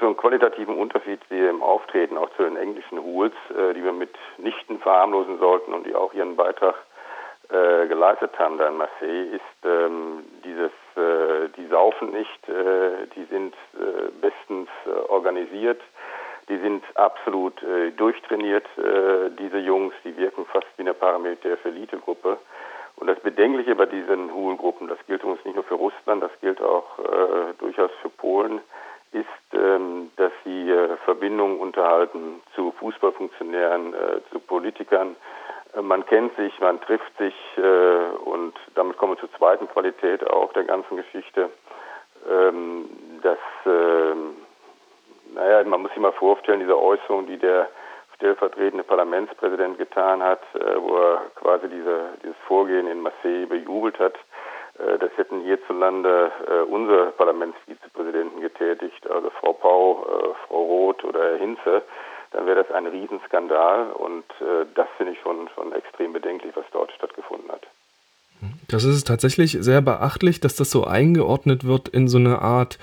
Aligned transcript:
so 0.00 0.06
einen 0.06 0.16
qualitativen 0.16 0.76
Unterschied 0.76 1.20
sehe 1.28 1.48
im 1.48 1.62
Auftreten 1.62 2.16
auch 2.16 2.30
zu 2.36 2.42
den 2.42 2.56
englischen 2.56 2.98
Rules, 2.98 3.32
äh, 3.50 3.74
die 3.74 3.84
wir 3.84 3.92
mitnichten 3.92 4.78
verharmlosen 4.80 5.38
sollten 5.38 5.72
und 5.72 5.86
die 5.86 5.94
auch 5.94 6.12
ihren 6.14 6.36
Beitrag 6.36 6.74
äh, 7.50 7.86
geleistet 7.88 8.38
haben 8.38 8.56
da 8.56 8.68
in 8.68 8.76
Marseille, 8.78 9.24
ist 9.26 9.64
ähm, 9.64 10.24
dieses, 10.44 10.72
äh, 10.96 11.48
die 11.56 11.66
saufen 11.66 12.10
nicht, 12.10 12.48
äh, 12.48 13.06
die 13.14 13.24
sind 13.24 13.54
äh, 13.74 14.10
bestens 14.20 14.68
äh, 14.86 15.10
organisiert, 15.10 15.80
die 16.48 16.58
sind 16.58 16.84
absolut 16.94 17.54
durchtrainiert, 17.96 18.66
diese 19.38 19.56
Jungs, 19.60 19.94
die 20.04 20.14
wirken 20.18 20.44
fast 20.44 20.66
wie 20.76 20.82
eine 20.82 20.92
paramilitärische 20.92 21.68
Elitegruppe. 21.68 22.36
Und 22.96 23.06
das 23.06 23.18
Bedenkliche 23.20 23.74
bei 23.74 23.86
diesen 23.86 24.30
Hool-Gruppen, 24.30 24.88
das 24.88 24.98
gilt 25.06 25.22
übrigens 25.22 25.42
nicht 25.46 25.54
nur 25.54 25.64
für 25.64 25.76
Russland, 25.76 26.22
das 26.22 26.32
gilt 26.42 26.60
auch 26.60 26.98
durchaus 27.60 27.90
für 28.02 28.10
Polen, 28.10 28.60
ist, 29.14 29.54
ähm, 29.54 30.10
dass 30.16 30.32
sie 30.44 30.70
äh, 30.70 30.96
Verbindungen 31.04 31.58
unterhalten 31.58 32.42
zu 32.54 32.72
Fußballfunktionären, 32.72 33.94
äh, 33.94 34.20
zu 34.32 34.40
Politikern. 34.40 35.16
Äh, 35.74 35.82
man 35.82 36.04
kennt 36.06 36.36
sich, 36.36 36.58
man 36.60 36.80
trifft 36.80 37.16
sich 37.18 37.34
und 37.56 38.54
damit 38.74 38.96
kommen 38.96 39.12
wir 39.12 39.20
zur 39.20 39.32
zweiten 39.38 39.68
Qualität 39.68 40.28
auch 40.28 40.52
der 40.52 40.64
ganzen 40.64 40.96
Geschichte. 40.96 41.50
Ähm, 42.28 42.88
dass, 43.22 43.38
ähm, 43.66 44.36
naja, 45.34 45.62
man 45.64 45.82
muss 45.82 45.90
sich 45.90 46.00
mal 46.00 46.12
vorstellen, 46.12 46.60
diese 46.60 46.78
Äußerung, 46.78 47.26
die 47.26 47.38
der 47.38 47.68
stellvertretende 48.16 48.84
Parlamentspräsident 48.84 49.78
getan 49.78 50.22
hat, 50.22 50.40
wo 50.52 50.96
er 50.96 51.22
quasi 51.34 51.68
diese, 51.68 52.10
dieses 52.22 52.36
Vorgehen 52.46 52.86
in 52.86 53.00
Marseille 53.00 53.46
bejubelt 53.46 53.98
hat. 53.98 54.14
Das 54.76 55.10
hätten 55.16 55.42
hierzulande 55.42 56.32
äh, 56.48 56.62
unsere 56.62 57.12
Parlamentsvizepräsidenten 57.12 58.40
getätigt, 58.40 59.08
also 59.08 59.30
Frau 59.38 59.52
Pau, 59.52 60.04
äh, 60.04 60.34
Frau 60.48 60.62
Hinze, 61.54 61.82
dann 62.32 62.46
wäre 62.46 62.62
das 62.64 62.74
ein 62.74 62.86
Riesenskandal 62.86 63.92
und 63.92 64.24
das 64.74 64.86
finde 64.96 65.12
ich 65.12 65.20
schon, 65.20 65.48
schon 65.54 65.72
extrem 65.72 66.12
bedenklich, 66.12 66.54
was 66.56 66.64
dort 66.72 66.90
stattgefunden 66.92 67.50
hat. 67.50 67.66
Das 68.68 68.84
ist 68.84 69.06
tatsächlich 69.06 69.56
sehr 69.60 69.80
beachtlich, 69.80 70.40
dass 70.40 70.56
das 70.56 70.70
so 70.70 70.84
eingeordnet 70.84 71.64
wird 71.64 71.88
in 71.88 72.08
so 72.08 72.18
eine 72.18 72.40
Art 72.40 72.78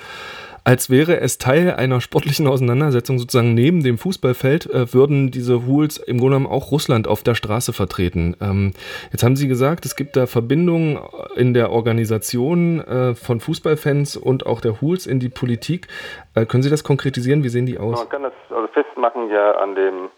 als 0.64 0.90
wäre 0.90 1.20
es 1.20 1.38
Teil 1.38 1.74
einer 1.76 2.02
sportlichen 2.02 2.48
Auseinandersetzung 2.48 3.18
sozusagen 3.18 3.54
neben 3.54 3.84
dem 3.84 3.98
Fußballfeld, 3.98 4.68
äh, 4.68 4.94
würden 4.94 5.32
diese 5.32 5.66
Hools 5.66 5.98
im 5.98 6.18
Grunde 6.18 6.38
genommen 6.38 6.54
auch 6.54 6.72
Russland 6.72 7.08
auf 7.08 7.24
der 7.24 7.36
Straße 7.36 7.74
vertreten. 7.74 8.36
Ähm, 8.42 8.74
jetzt 9.12 9.24
haben 9.24 9.36
Sie 9.36 9.48
gesagt, 9.48 9.86
es 9.86 9.96
gibt 9.96 10.16
da 10.16 10.28
Verbindungen 10.28 11.00
in 11.36 11.54
der 11.54 11.72
Organisation 11.72 12.80
äh, 12.82 13.16
von 13.16 13.40
Fußballfans 13.40 14.18
und 14.18 14.46
auch 14.46 14.62
der 14.62 14.82
Hools 14.82 15.08
in 15.08 15.20
die 15.20 15.30
Politik. 15.30 15.88
Äh, 16.36 16.46
können 16.46 16.64
Sie 16.64 16.70
das 16.70 16.84
konkretisieren? 16.84 17.44
Wie 17.44 17.50
sehen 17.50 17.66
die 17.66 17.80
aus? 17.80 18.00
Man 18.00 18.10
kann 18.10 18.24
das 18.24 18.34
also 18.50 18.68
festmachen 18.68 19.30
ja 19.30 19.52
an 19.54 19.76
dem 19.76 20.10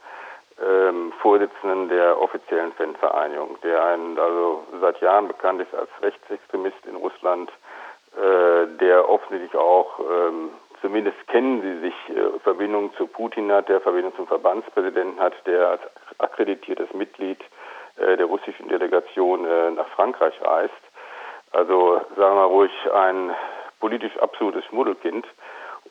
ähm, 0.64 1.14
Vorsitzenden 1.22 1.90
der 1.90 2.20
offiziellen 2.22 2.74
Fanvereinigung, 2.74 3.58
der 3.64 3.84
ein, 3.86 4.18
also 4.20 4.64
seit 4.82 5.00
Jahren 5.02 5.28
bekannt 5.28 5.62
ist 5.62 5.74
als 5.74 5.90
Rechtsextremist 6.02 6.86
in 6.88 6.96
Russland, 6.96 7.52
der 8.16 9.10
offensichtlich 9.10 9.56
auch, 9.56 10.00
ähm, 10.00 10.52
zumindest 10.84 11.18
kennen 11.28 11.62
sie 11.62 11.80
sich, 11.80 12.18
äh, 12.18 12.40
Verbindung 12.44 12.94
zu 12.96 13.08
Putin 13.08 13.52
hat, 13.52 13.70
der 13.70 13.82
Verbindung 13.82 14.14
zum 14.16 14.28
Verbandspräsidenten 14.28 15.20
hat, 15.20 15.34
der 15.48 15.70
als 15.70 15.82
akkreditiertes 16.20 16.94
Mitglied 16.94 17.40
äh, 17.98 18.18
der 18.18 18.26
russischen 18.26 18.68
Delegation 18.68 19.46
äh, 19.46 19.72
nach 19.72 19.88
Frankreich 19.96 20.36
reist. 20.44 20.74
Also 21.54 22.02
sagen 22.18 22.36
wir 22.36 22.46
ruhig 22.46 22.72
ein 22.94 23.32
politisch 23.80 24.18
absolutes 24.18 24.66
Schmuddelkind. 24.66 25.26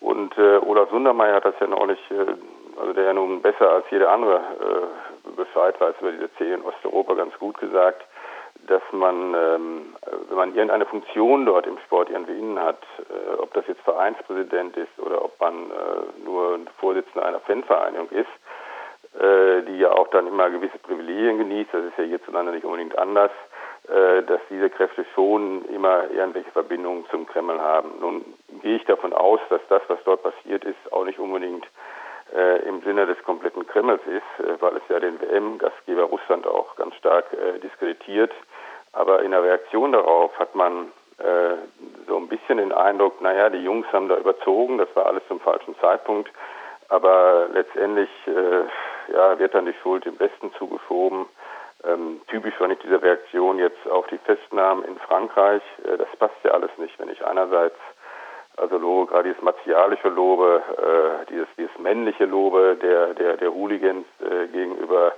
Und 0.00 0.36
äh, 0.36 0.58
Olaf 0.58 0.90
Sundermeier 0.90 1.36
hat 1.36 1.46
das 1.46 1.54
ja 1.60 1.68
neulich, 1.68 2.00
äh, 2.10 2.34
also 2.78 2.92
der 2.92 3.04
ja 3.04 3.12
nun 3.14 3.40
besser 3.40 3.70
als 3.70 3.86
jeder 3.90 4.10
andere 4.10 4.36
äh, 4.36 5.30
Bescheid 5.36 5.80
weiß 5.80 5.94
über 6.00 6.12
diese 6.12 6.28
Szene 6.34 6.54
in 6.54 6.62
Osteuropa 6.62 7.14
ganz 7.14 7.38
gut 7.38 7.58
gesagt, 7.58 8.04
dass 8.66 8.82
man, 8.92 9.34
ähm, 9.34 9.96
wenn 10.28 10.36
man 10.36 10.54
irgendeine 10.54 10.86
Funktion 10.86 11.46
dort 11.46 11.66
im 11.66 11.78
Sport 11.78 12.10
irgendwie 12.10 12.38
innen 12.38 12.58
hat, 12.58 12.82
äh, 12.98 13.40
ob 13.40 13.52
das 13.54 13.66
jetzt 13.66 13.82
Vereinspräsident 13.82 14.76
ist 14.76 14.98
oder 14.98 15.24
ob 15.24 15.38
man 15.40 15.70
äh, 15.70 16.24
nur 16.24 16.60
Vorsitzender 16.78 17.26
einer 17.26 17.40
Fanvereinigung 17.40 18.08
ist, 18.10 19.20
äh, 19.20 19.62
die 19.62 19.78
ja 19.78 19.92
auch 19.92 20.08
dann 20.08 20.26
immer 20.26 20.48
gewisse 20.50 20.78
Privilegien 20.78 21.38
genießt, 21.38 21.74
das 21.74 21.84
ist 21.84 21.98
ja 21.98 22.04
hierzulande 22.04 22.52
nicht 22.52 22.64
unbedingt 22.64 22.96
anders, 22.96 23.30
äh, 23.88 24.22
dass 24.22 24.40
diese 24.48 24.70
Kräfte 24.70 25.04
schon 25.14 25.64
immer 25.66 26.08
irgendwelche 26.10 26.50
Verbindungen 26.52 27.04
zum 27.10 27.26
Kreml 27.26 27.60
haben. 27.60 27.90
Nun 28.00 28.24
gehe 28.62 28.76
ich 28.76 28.84
davon 28.84 29.12
aus, 29.12 29.40
dass 29.50 29.60
das, 29.68 29.82
was 29.88 29.98
dort 30.04 30.22
passiert 30.22 30.64
ist, 30.64 30.92
auch 30.92 31.04
nicht 31.04 31.18
unbedingt 31.18 31.66
äh, 32.34 32.68
im 32.68 32.82
Sinne 32.82 33.06
des 33.06 33.22
kompletten 33.24 33.66
Kremls 33.66 34.00
ist, 34.06 34.46
äh, 34.46 34.60
weil 34.60 34.76
es 34.76 34.82
ja 34.88 35.00
den 35.00 35.20
WM-Gastgeber 35.20 36.04
Russland 36.04 36.46
auch 36.46 36.76
ganz 36.76 36.94
stark 36.96 37.26
äh, 37.32 37.58
diskreditiert. 37.60 38.32
Aber 38.92 39.22
in 39.22 39.30
der 39.30 39.42
Reaktion 39.42 39.92
darauf 39.92 40.38
hat 40.38 40.54
man 40.54 40.92
äh, 41.18 41.56
so 42.06 42.16
ein 42.16 42.28
bisschen 42.28 42.58
den 42.58 42.72
Eindruck, 42.72 43.20
naja, 43.20 43.48
die 43.48 43.62
Jungs 43.62 43.86
haben 43.92 44.08
da 44.08 44.16
überzogen, 44.16 44.78
das 44.78 44.88
war 44.94 45.06
alles 45.06 45.22
zum 45.28 45.40
falschen 45.40 45.74
Zeitpunkt. 45.80 46.30
Aber 46.88 47.48
letztendlich 47.52 48.10
äh, 48.26 49.12
ja, 49.12 49.38
wird 49.38 49.54
dann 49.54 49.66
die 49.66 49.74
Schuld 49.82 50.04
im 50.04 50.18
Westen 50.20 50.52
zugeschoben. 50.58 51.26
Ähm, 51.84 52.20
typisch 52.28 52.54
fand 52.54 52.74
ich 52.74 52.78
diese 52.80 53.02
Reaktion 53.02 53.58
jetzt 53.58 53.88
auf 53.88 54.06
die 54.08 54.18
Festnahmen 54.18 54.84
in 54.84 54.96
Frankreich. 54.98 55.62
Äh, 55.84 55.96
das 55.96 56.08
passt 56.18 56.36
ja 56.44 56.52
alles 56.52 56.70
nicht, 56.76 56.98
wenn 56.98 57.08
ich 57.08 57.24
einerseits 57.24 57.78
also 58.56 58.76
Lobe, 58.78 59.10
gerade 59.10 59.30
dieses 59.30 59.42
martialische 59.42 60.08
Lobe, 60.08 60.62
äh, 60.76 61.26
dieses, 61.30 61.48
dieses 61.56 61.78
männliche 61.78 62.26
Lobe 62.26 62.76
der, 62.80 63.14
der, 63.14 63.36
der 63.36 63.52
Hooligans 63.52 64.06
äh, 64.20 64.46
gegenüber 64.48 65.12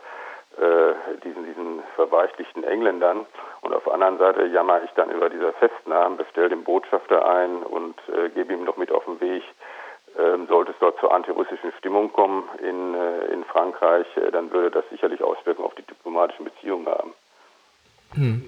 äh, 0.57 1.19
diesen, 1.25 1.45
diesen 1.45 1.83
verweichlichten 1.97 2.65
Engländern. 2.65 3.27
Und 3.63 3.75
auf 3.75 3.85
der 3.85 3.95
anderen 3.95 4.19
Seite 4.19 4.47
jammer 4.47 4.83
ich 4.85 4.91
dann 4.93 5.11
über 5.11 5.29
diese 5.29 5.53
Festnahmen, 5.55 6.17
bestelle 6.17 6.51
den 6.51 6.65
Botschafter 6.65 7.27
ein 7.29 7.63
und 7.63 7.97
äh, 8.09 8.31
gebe 8.31 8.53
ihm 8.53 8.65
noch 8.65 8.77
mit 8.77 8.93
auf 8.93 9.05
den 9.05 9.21
Weg, 9.21 9.43
ähm, 10.17 10.47
sollte 10.47 10.71
es 10.71 10.77
dort 10.79 10.99
zur 11.01 11.13
antirussischen 11.13 11.73
Stimmung 11.79 12.13
kommen 12.13 12.49
in, 12.63 12.95
äh, 12.95 13.33
in 13.33 13.45
Frankreich, 13.45 14.07
äh, 14.17 14.31
dann 14.31 14.53
würde 14.53 14.71
das 14.71 14.85
sicherlich 14.91 15.23
Auswirkungen 15.23 15.67
auf 15.67 15.75
die 15.75 15.83
diplomatischen 15.83 16.45
Beziehungen 16.45 16.87
haben. 16.87 17.15
Hm. 18.15 18.45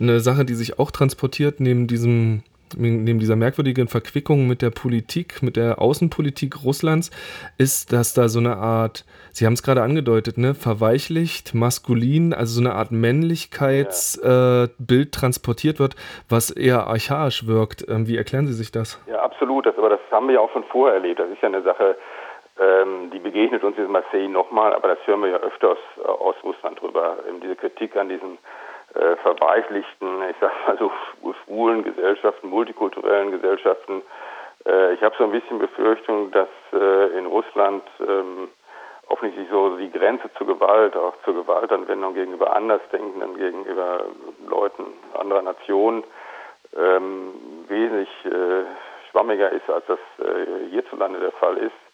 Eine 0.00 0.20
Sache, 0.20 0.46
die 0.46 0.54
sich 0.54 0.78
auch 0.78 0.90
transportiert 0.90 1.60
neben 1.60 1.88
diesem 1.88 2.42
neben 2.76 3.18
dieser 3.18 3.36
merkwürdigen 3.36 3.88
Verquickung 3.88 4.46
mit 4.46 4.62
der 4.62 4.70
Politik, 4.70 5.42
mit 5.42 5.56
der 5.56 5.80
Außenpolitik 5.80 6.64
Russlands, 6.64 7.10
ist, 7.58 7.92
dass 7.92 8.14
da 8.14 8.28
so 8.28 8.38
eine 8.38 8.56
Art, 8.56 9.04
Sie 9.32 9.46
haben 9.46 9.54
es 9.54 9.62
gerade 9.62 9.82
angedeutet, 9.82 10.38
ne, 10.38 10.54
verweichlicht, 10.54 11.54
maskulin, 11.54 12.32
also 12.32 12.60
so 12.60 12.68
eine 12.68 12.74
Art 12.76 12.90
Männlichkeitsbild 12.90 14.78
ja. 14.80 14.96
äh, 14.96 15.10
transportiert 15.10 15.78
wird, 15.78 15.96
was 16.28 16.50
eher 16.50 16.86
archaisch 16.86 17.46
wirkt. 17.46 17.86
Ähm, 17.88 18.06
wie 18.06 18.16
erklären 18.16 18.46
Sie 18.46 18.54
sich 18.54 18.72
das? 18.72 19.00
Ja, 19.06 19.22
absolut. 19.22 19.66
Das, 19.66 19.76
aber 19.78 19.90
das 19.90 20.00
haben 20.10 20.28
wir 20.28 20.34
ja 20.34 20.40
auch 20.40 20.52
schon 20.52 20.64
vorher 20.64 20.94
erlebt. 20.94 21.20
Das 21.20 21.28
ist 21.30 21.40
ja 21.42 21.48
eine 21.48 21.62
Sache, 21.62 21.96
ähm, 22.58 23.10
die 23.12 23.20
begegnet 23.20 23.62
uns 23.62 23.78
in 23.78 23.90
Marseille 23.90 24.28
nochmal, 24.28 24.74
aber 24.74 24.88
das 24.88 24.98
hören 25.06 25.22
wir 25.22 25.30
ja 25.30 25.36
öfters 25.36 25.78
äh, 25.96 26.08
aus 26.08 26.34
Russland 26.42 26.80
drüber. 26.80 27.16
Eben 27.28 27.40
diese 27.40 27.56
Kritik 27.56 27.96
an 27.96 28.08
diesen 28.08 28.38
äh, 28.94 29.16
verweichlichten, 29.16 30.22
ich 30.30 30.36
sag 30.40 30.52
mal 30.66 30.78
so 30.78 30.90
schwulen 31.44 31.84
Gesellschaften, 31.84 32.48
multikulturellen 32.48 33.30
Gesellschaften. 33.30 34.02
Äh, 34.66 34.94
ich 34.94 35.02
habe 35.02 35.14
so 35.18 35.24
ein 35.24 35.32
bisschen 35.32 35.58
Befürchtung, 35.58 36.30
dass 36.30 36.48
äh, 36.72 37.18
in 37.18 37.26
Russland 37.26 37.82
ähm, 38.00 38.48
offensichtlich 39.08 39.48
so 39.50 39.76
die 39.76 39.90
Grenze 39.90 40.30
zur 40.36 40.46
Gewalt, 40.46 40.96
auch 40.96 41.14
zur 41.24 41.34
Gewaltanwendung 41.34 42.14
gegenüber 42.14 42.54
Andersdenkenden, 42.54 43.36
gegenüber 43.36 44.04
Leuten 44.48 44.84
anderer 45.14 45.42
Nationen 45.42 46.04
ähm, 46.76 47.32
wesentlich 47.68 48.10
äh, 48.24 48.64
schwammiger 49.10 49.50
ist, 49.50 49.68
als 49.70 49.84
das 49.86 49.98
äh, 50.18 50.68
hierzulande 50.70 51.20
der 51.20 51.32
Fall 51.32 51.56
ist 51.56 51.87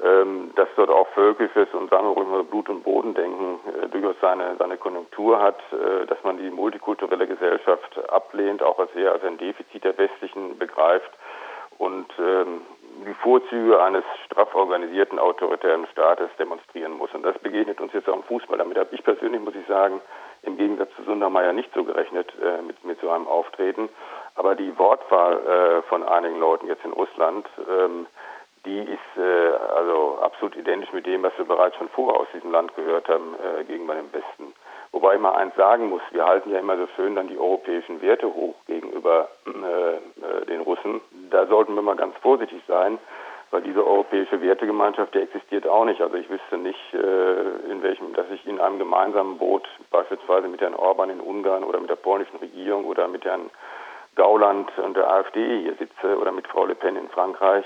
ähm, 0.00 0.52
dass 0.54 0.68
dort 0.76 0.90
auch 0.90 1.08
völkisches 1.08 1.68
und 1.72 1.90
sagen 1.90 2.14
wir 2.14 2.24
mal 2.24 2.44
Blut- 2.44 2.68
und 2.68 2.84
Bodendenken 2.84 3.58
äh, 3.82 3.88
durchaus 3.88 4.16
seine, 4.20 4.54
seine 4.56 4.76
Konjunktur 4.76 5.42
hat, 5.42 5.58
äh, 5.72 6.06
dass 6.06 6.22
man 6.22 6.38
die 6.38 6.50
multikulturelle 6.50 7.26
Gesellschaft 7.26 7.98
ablehnt, 8.08 8.62
auch 8.62 8.78
als 8.78 8.94
eher 8.94 9.12
als 9.12 9.24
ein 9.24 9.38
Defizit 9.38 9.82
der 9.82 9.98
westlichen 9.98 10.56
begreift 10.56 11.10
und 11.78 12.06
ähm, 12.18 12.62
die 13.06 13.14
Vorzüge 13.14 13.80
eines 13.82 14.04
straff 14.26 14.54
organisierten 14.54 15.18
autoritären 15.18 15.86
Staates 15.92 16.30
demonstrieren 16.38 16.92
muss. 16.92 17.12
Und 17.14 17.22
das 17.22 17.38
begegnet 17.38 17.80
uns 17.80 17.92
jetzt 17.92 18.08
auch 18.08 18.16
im 18.16 18.22
Fußball. 18.24 18.58
Damit 18.58 18.78
habe 18.78 18.94
ich 18.94 19.02
persönlich, 19.02 19.40
muss 19.40 19.54
ich 19.54 19.66
sagen, 19.66 20.00
im 20.42 20.56
Gegensatz 20.56 20.90
zu 20.96 21.02
Sundermeier 21.04 21.52
nicht 21.52 21.72
so 21.74 21.84
gerechnet 21.84 22.32
äh, 22.42 22.62
mit, 22.62 22.84
mit 22.84 23.00
so 23.00 23.10
einem 23.10 23.26
Auftreten. 23.26 23.88
Aber 24.34 24.54
die 24.54 24.76
Wortwahl 24.78 25.38
äh, 25.38 25.82
von 25.88 26.02
einigen 26.02 26.38
Leuten 26.38 26.66
jetzt 26.68 26.84
in 26.84 26.92
Russland 26.92 27.48
ähm, 27.68 28.06
die 28.64 28.80
ist 28.80 29.16
äh, 29.16 29.50
also 29.76 30.18
absolut 30.22 30.56
identisch 30.56 30.92
mit 30.92 31.06
dem, 31.06 31.22
was 31.22 31.36
wir 31.36 31.44
bereits 31.44 31.76
schon 31.76 31.88
vorher 31.88 32.20
aus 32.20 32.28
diesem 32.34 32.52
Land 32.52 32.74
gehört 32.76 33.08
haben 33.08 33.34
äh, 33.34 33.64
gegenüber 33.64 33.94
dem 33.94 34.12
Westen. 34.12 34.52
Wobei 34.92 35.14
ich 35.14 35.20
mal 35.20 35.34
eins 35.34 35.54
sagen 35.54 35.90
muss, 35.90 36.00
wir 36.12 36.24
halten 36.24 36.50
ja 36.50 36.58
immer 36.58 36.76
so 36.76 36.88
schön 36.96 37.14
dann 37.14 37.28
die 37.28 37.38
europäischen 37.38 38.00
Werte 38.00 38.26
hoch 38.26 38.54
gegenüber 38.66 39.28
äh, 39.46 39.96
äh 39.96 40.46
den 40.46 40.62
Russen. 40.62 41.00
Da 41.30 41.46
sollten 41.46 41.74
wir 41.74 41.82
mal 41.82 41.96
ganz 41.96 42.16
vorsichtig 42.18 42.62
sein, 42.66 42.98
weil 43.50 43.62
diese 43.62 43.86
europäische 43.86 44.40
Wertegemeinschaft, 44.40 45.14
die 45.14 45.20
existiert 45.20 45.66
auch 45.66 45.84
nicht. 45.84 46.00
Also 46.00 46.16
ich 46.16 46.28
wüsste 46.30 46.56
nicht, 46.56 46.94
äh, 46.94 47.70
in 47.70 47.82
welchem, 47.82 48.14
dass 48.14 48.30
ich 48.30 48.46
in 48.46 48.60
einem 48.60 48.78
gemeinsamen 48.78 49.38
Boot 49.38 49.68
beispielsweise 49.90 50.48
mit 50.48 50.60
Herrn 50.60 50.74
Orban 50.74 51.10
in 51.10 51.20
Ungarn 51.20 51.64
oder 51.64 51.80
mit 51.80 51.90
der 51.90 51.96
polnischen 51.96 52.36
Regierung 52.38 52.84
oder 52.86 53.08
mit 53.08 53.24
Herrn 53.24 53.50
Gauland 54.16 54.70
und 54.78 54.96
der 54.96 55.08
AfD 55.08 55.60
hier 55.60 55.74
sitze 55.74 56.18
oder 56.18 56.32
mit 56.32 56.48
Frau 56.48 56.66
Le 56.66 56.74
Pen 56.74 56.96
in 56.96 57.08
Frankreich. 57.08 57.64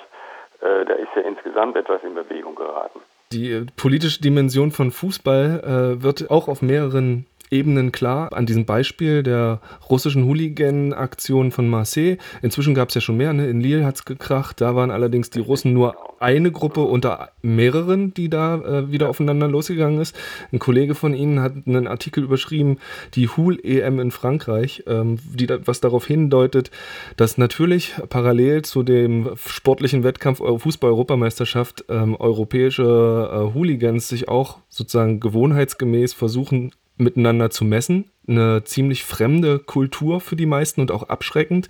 Äh, 0.62 0.84
da 0.84 0.94
ist 0.94 1.08
ja 1.16 1.22
insgesamt 1.22 1.76
etwas 1.76 2.02
in 2.04 2.14
Bewegung 2.14 2.54
geraten. 2.54 3.00
Die 3.32 3.66
politische 3.76 4.20
Dimension 4.20 4.70
von 4.70 4.92
Fußball 4.92 5.96
äh, 5.98 6.02
wird 6.02 6.30
auch 6.30 6.48
auf 6.48 6.62
mehreren 6.62 7.26
Ebenen 7.52 7.92
klar. 7.92 8.32
An 8.32 8.46
diesem 8.46 8.64
Beispiel 8.64 9.22
der 9.22 9.60
russischen 9.90 10.24
Hooligan-Aktion 10.24 11.52
von 11.52 11.68
Marseille. 11.68 12.16
Inzwischen 12.40 12.74
gab 12.74 12.88
es 12.88 12.94
ja 12.94 13.00
schon 13.00 13.18
mehr. 13.18 13.32
Ne? 13.32 13.48
In 13.48 13.60
Lille 13.60 13.84
hat 13.84 13.96
es 13.96 14.04
gekracht. 14.04 14.60
Da 14.60 14.74
waren 14.74 14.90
allerdings 14.90 15.30
die 15.30 15.40
Russen 15.40 15.72
nur 15.72 15.96
eine 16.20 16.50
Gruppe 16.50 16.80
unter 16.80 17.30
mehreren, 17.42 18.14
die 18.14 18.30
da 18.30 18.56
äh, 18.56 18.90
wieder 18.90 19.08
aufeinander 19.08 19.48
losgegangen 19.48 20.00
ist. 20.00 20.16
Ein 20.52 20.60
Kollege 20.60 20.94
von 20.94 21.14
Ihnen 21.14 21.40
hat 21.40 21.52
einen 21.66 21.86
Artikel 21.86 22.24
überschrieben, 22.24 22.78
die 23.14 23.28
Hool-EM 23.28 23.98
in 23.98 24.10
Frankreich, 24.10 24.84
ähm, 24.86 25.18
die 25.24 25.48
was 25.64 25.80
darauf 25.80 26.06
hindeutet, 26.06 26.70
dass 27.16 27.38
natürlich 27.38 27.94
parallel 28.08 28.62
zu 28.62 28.82
dem 28.82 29.30
sportlichen 29.36 30.04
Wettkampf 30.04 30.38
Fußball-Europameisterschaft 30.38 31.84
ähm, 31.88 32.16
europäische 32.16 32.82
äh, 32.82 33.54
Hooligans 33.54 34.08
sich 34.08 34.28
auch 34.28 34.58
sozusagen 34.68 35.20
gewohnheitsgemäß 35.20 36.12
versuchen, 36.14 36.72
miteinander 37.02 37.50
zu 37.50 37.64
messen 37.64 38.11
eine 38.28 38.62
ziemlich 38.64 39.04
fremde 39.04 39.58
Kultur 39.58 40.20
für 40.20 40.36
die 40.36 40.46
meisten 40.46 40.80
und 40.80 40.92
auch 40.92 41.04
abschreckend. 41.04 41.68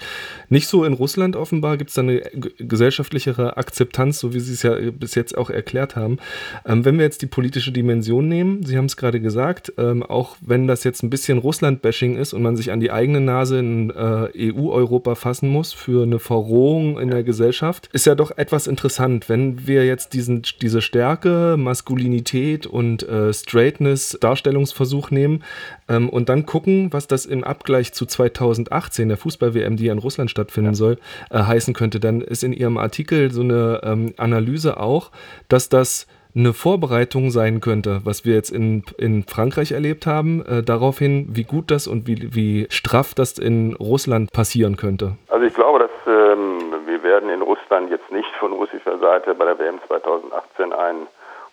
Nicht 0.49 0.69
so 0.69 0.85
in 0.85 0.93
Russland 0.93 1.35
offenbar 1.35 1.79
gibt 1.79 1.91
es 1.91 1.95
da 1.95 2.03
eine 2.03 2.21
gesellschaftlichere 2.59 3.57
Akzeptanz, 3.57 4.19
so 4.19 4.35
wie 4.35 4.41
Sie 4.41 4.53
es 4.53 4.63
ja 4.63 4.77
bis 4.91 5.15
jetzt 5.15 5.37
auch 5.37 5.49
erklärt 5.49 5.97
haben. 5.97 6.19
Ähm, 6.67 6.85
wenn 6.85 6.99
wir 6.99 7.05
jetzt 7.05 7.23
die 7.23 7.27
politische 7.27 7.73
Dimension 7.73 8.29
nehmen, 8.29 8.65
Sie 8.65 8.77
haben 8.77 8.85
es 8.85 8.97
gerade 8.97 9.21
gesagt, 9.21 9.73
ähm, 9.79 10.03
auch 10.03 10.37
wenn 10.41 10.67
das 10.67 10.85
jetzt 10.85 11.03
ein 11.03 11.11
bisschen 11.11 11.39
Russland-Bashing 11.39 12.17
ist 12.17 12.35
und 12.35 12.43
man 12.43 12.57
sich 12.57 12.71
an 12.71 12.81
die 12.81 12.91
eigene 12.91 13.21
Nase 13.21 13.59
in 13.59 13.91
äh, 13.91 14.53
EU-Europa 14.53 15.15
fassen 15.15 15.49
muss 15.49 15.73
für 15.73 16.03
eine 16.03 16.19
Verrohung 16.19 16.99
in 16.99 17.11
der 17.11 17.23
Gesellschaft, 17.23 17.89
ist 17.93 18.07
ja 18.07 18.15
doch 18.15 18.31
etwas 18.37 18.67
interessant, 18.67 19.29
wenn 19.29 19.67
wir 19.67 19.87
jetzt 19.87 20.13
diesen, 20.13 20.43
diese 20.61 20.83
Stärke, 20.83 21.57
Maskulinität 21.59 22.67
und 22.67 23.03
äh, 23.09 23.33
Straightness 23.33 24.19
Darstellungsversuch 24.21 25.11
nehmen 25.11 25.43
ähm, 25.89 26.09
und 26.09 26.29
dann 26.29 26.42
gucken, 26.47 26.93
was 26.93 27.07
das 27.07 27.27
im 27.27 27.45
Abgleich 27.45 27.93
zu 27.93 28.07
2018, 28.07 29.09
der 29.09 29.17
Fußball-WM, 29.17 29.77
die 29.77 29.87
ja 29.87 29.93
in 29.93 29.99
Russland 29.99 30.31
stattfinden 30.31 30.71
ja. 30.71 30.75
soll, 30.75 30.99
äh, 31.31 31.39
heißen 31.39 31.75
könnte. 31.75 32.01
Dann 32.01 32.21
ist 32.21 32.45
in 32.45 32.53
Ihrem 32.53 32.79
Artikel 32.79 33.31
so 33.31 33.43
eine 33.43 33.81
ähm, 33.85 34.15
Analyse 34.17 34.79
auch, 34.79 35.11
dass 35.49 35.69
das 35.69 36.07
eine 36.35 36.53
Vorbereitung 36.53 37.31
sein 37.31 37.61
könnte, 37.61 38.01
was 38.05 38.25
wir 38.25 38.35
jetzt 38.35 38.51
in, 38.51 38.85
in 38.97 39.25
Frankreich 39.25 39.73
erlebt 39.73 40.07
haben, 40.07 40.45
äh, 40.47 40.63
darauf 40.63 40.99
hin, 40.99 41.29
wie 41.31 41.45
gut 41.45 41.71
das 41.71 41.87
und 41.87 42.07
wie, 42.07 42.35
wie 42.35 42.67
straff 42.71 43.15
das 43.15 43.39
in 43.39 43.75
Russland 43.75 44.33
passieren 44.33 44.77
könnte? 44.77 45.17
Also 45.29 45.45
ich 45.45 45.55
glaube, 45.55 45.79
dass 45.81 45.91
ähm, 46.07 46.59
wir 46.87 47.03
werden 47.03 47.29
in 47.29 47.43
Russland 47.43 47.91
jetzt 47.91 48.11
nicht 48.11 48.31
von 48.41 48.53
russischer 48.53 48.99
Seite 48.99 49.35
bei 49.35 49.45
der 49.45 49.59
WM 49.59 49.79
2018 49.87 50.73
einen 50.73 51.07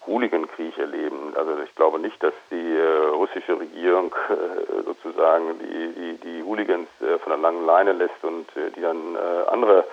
Hooligankrieg 0.07 0.77
erleben. 0.77 1.18
Also 1.39 1.61
ich 1.63 1.73
glaube 1.75 1.99
nicht, 1.99 2.21
dass 2.21 2.33
die 2.51 2.77
äh, 2.77 3.07
russische 3.13 3.59
Regierung 3.59 4.13
äh, 4.29 4.83
sozusagen 4.83 5.59
die, 5.59 5.93
die, 5.93 6.17
die 6.17 6.43
Hooligans 6.43 6.87
äh, 7.01 7.17
von 7.19 7.31
der 7.31 7.37
langen 7.41 7.65
Leine 7.65 7.93
lässt 7.93 8.23
und 8.23 8.47
die 8.75 8.81
dann 8.81 9.17
andere 9.47 9.85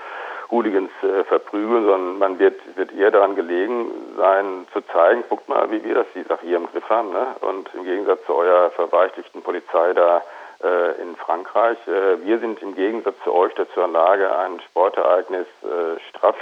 Hooligans 0.51 0.91
verprügeln, 1.27 1.87
sondern 1.87 2.19
man 2.19 2.39
wird, 2.39 2.55
wird 2.77 2.93
eher 2.93 3.11
daran 3.11 3.35
gelegen 3.35 3.91
sein, 4.17 4.67
zu 4.73 4.81
zeigen, 4.93 5.25
guckt 5.29 5.49
mal, 5.49 5.71
wie 5.71 5.83
wir 5.83 5.95
das 5.95 6.07
die 6.15 6.23
Sache 6.23 6.47
hier 6.47 6.57
im 6.59 6.71
Griff 6.71 6.89
haben. 6.89 7.11
Ne? 7.11 7.27
Und 7.41 7.69
im 7.75 7.85
Gegensatz 7.85 8.25
zu 8.27 8.35
eurer 8.35 8.71
verweichlichten 8.71 9.43
Polizei 9.43 9.93
da 9.93 10.23
äh, 10.63 11.03
in 11.03 11.17
Frankreich, 11.17 11.77
äh, 11.87 12.25
wir 12.25 12.39
sind 12.39 12.63
im 12.63 12.75
Gegensatz 12.75 13.17
zu 13.25 13.35
euch 13.35 13.53
dazu 13.55 13.81
in 13.83 13.93
Lage, 13.93 14.35
ein 14.39 14.59
Sportereignis 14.61 15.47
äh, 15.63 16.01
straff 16.09 16.37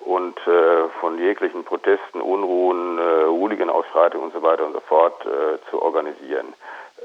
und 0.00 0.38
von 1.00 1.18
jeglichen 1.18 1.64
Protesten, 1.64 2.20
Unruhen, 2.20 2.96
Hooligan-Ausschreitungen 3.46 4.26
und 4.26 4.32
so 4.32 4.42
weiter 4.42 4.66
und 4.66 4.72
so 4.72 4.80
fort 4.80 5.24
äh, 5.24 5.58
zu 5.70 5.80
organisieren. 5.80 6.54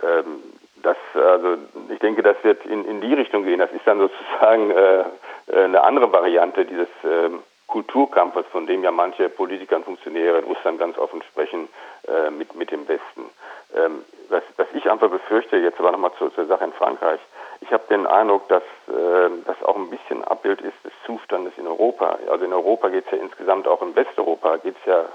Ähm, 0.01 0.41
das, 0.81 0.97
also 1.13 1.57
ich 1.89 1.99
denke, 1.99 2.23
das 2.23 2.35
wird 2.43 2.65
in, 2.65 2.85
in 2.85 3.01
die 3.01 3.13
Richtung 3.13 3.43
gehen. 3.43 3.59
Das 3.59 3.71
ist 3.71 3.85
dann 3.85 3.99
sozusagen 3.99 4.71
äh, 4.71 5.01
äh 5.01 5.63
eine 5.63 5.83
andere 5.83 6.11
Variante 6.11 6.65
dieses 6.65 6.87
äh, 7.03 7.29
Kulturkampfes, 7.67 8.45
von 8.51 8.65
dem 8.65 8.83
ja 8.83 8.91
manche 8.91 9.29
Politiker 9.29 9.77
und 9.77 9.85
Funktionäre 9.85 10.39
in 10.39 10.45
Russland 10.45 10.79
ganz 10.79 10.97
offen 10.97 11.21
sprechen, 11.23 11.69
äh, 12.07 12.31
mit, 12.31 12.55
mit 12.55 12.71
dem 12.71 12.87
Westen. 12.87 13.29
Ähm, 13.75 14.03
was, 14.29 14.43
was 14.57 14.67
ich 14.73 14.89
einfach 14.89 15.09
befürchte, 15.09 15.57
jetzt 15.57 15.79
aber 15.79 15.91
nochmal 15.91 16.11
zur, 16.17 16.33
zur 16.33 16.47
Sache 16.47 16.65
in 16.65 16.73
Frankreich, 16.73 17.19
ich 17.61 17.71
habe 17.71 17.83
den 17.89 18.07
Eindruck, 18.07 18.47
dass 18.49 18.63
äh, 18.87 19.29
das 19.45 19.61
auch 19.63 19.75
ein 19.75 19.89
bisschen 19.89 20.23
Abbild 20.23 20.61
ist 20.61 20.83
des 20.83 20.91
Zustandes 21.05 21.53
in 21.57 21.67
Europa. 21.67 22.17
Also 22.29 22.45
in 22.45 22.53
Europa 22.53 22.89
geht 22.89 23.05
es 23.05 23.11
ja 23.11 23.17
insgesamt, 23.19 23.67
auch 23.67 23.81
in 23.81 23.95
Westeuropa 23.95 24.57
geht 24.57 24.75
es 24.79 24.85
ja 24.85 25.05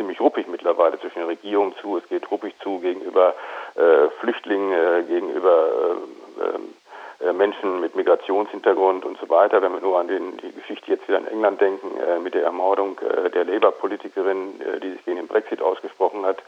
ziemlich 0.00 0.18
ruppig 0.18 0.48
mittlerweile 0.48 0.98
zwischen 0.98 1.18
den 1.18 1.28
Regierungen 1.28 1.74
zu. 1.76 1.98
Es 1.98 2.08
geht 2.08 2.30
ruppig 2.30 2.54
zu 2.62 2.78
gegenüber 2.78 3.34
äh, 3.74 4.08
Flüchtlingen, 4.20 4.72
äh, 4.72 5.02
gegenüber 5.02 5.68
äh, 5.68 6.42
ähm, 6.42 6.74
äh, 7.20 7.34
Menschen 7.34 7.82
mit 7.82 7.94
Migrationshintergrund 7.94 9.04
und 9.04 9.18
so 9.18 9.28
weiter. 9.28 9.60
Wenn 9.60 9.74
wir 9.74 9.80
nur 9.80 10.00
an 10.00 10.08
den, 10.08 10.38
die 10.38 10.52
Geschichte 10.52 10.90
jetzt 10.90 11.06
wieder 11.06 11.18
in 11.18 11.26
England 11.26 11.60
denken, 11.60 11.98
äh, 11.98 12.18
mit 12.18 12.32
der 12.32 12.44
Ermordung 12.44 12.98
der 13.34 13.44
Labour-Politikerin, 13.44 14.80
die 14.82 14.92
sich 14.92 15.04
gegen 15.04 15.18
den 15.18 15.28
Brexit 15.28 15.60
ausgesprochen 15.60 16.24
hat. 16.24 16.38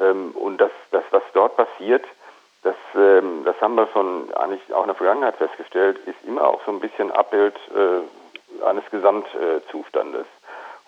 Ähm, 0.00 0.32
und 0.32 0.58
das, 0.58 0.72
das, 0.90 1.04
was 1.12 1.22
dort 1.32 1.56
passiert, 1.56 2.04
das, 2.64 2.74
ähm, 2.96 3.42
das 3.44 3.54
haben 3.60 3.76
wir 3.76 3.86
schon 3.92 4.34
eigentlich 4.34 4.74
auch 4.74 4.82
in 4.82 4.88
der 4.88 4.96
Vergangenheit 4.96 5.36
festgestellt, 5.36 5.98
ist 6.06 6.18
immer 6.26 6.42
auch 6.42 6.60
so 6.66 6.72
ein 6.72 6.80
bisschen 6.80 7.12
Abbild 7.12 7.54
äh, 7.72 8.64
eines 8.64 8.84
Gesamtzustandes. 8.90 10.26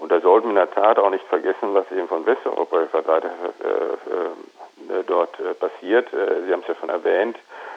Und 0.03 0.11
da 0.11 0.21
sollten 0.21 0.49
wir 0.49 0.51
in 0.51 0.57
der 0.57 0.71
Tat 0.73 0.99
auch 0.99 1.11
nicht 1.11 1.25
vergessen, 1.27 1.75
was 1.75 1.89
eben 1.93 2.09
von 2.09 2.27
westeuropäischer 2.27 3.05
Seite 3.05 3.31
äh, 3.63 4.99
äh, 4.99 5.05
dort 5.07 5.39
äh, 5.39 5.55
passiert. 5.55 6.13
Äh, 6.13 6.43
Sie 6.45 6.53
haben 6.53 6.63
es 6.63 6.67
ja 6.67 6.75
schon 6.75 6.89
erwähnt, 6.89 7.37